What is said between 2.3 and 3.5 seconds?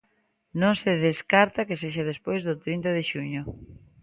do trinta de xuño.